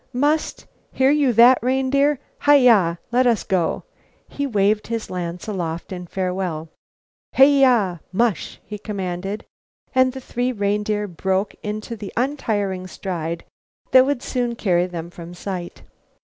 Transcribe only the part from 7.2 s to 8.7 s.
"Heya mush!"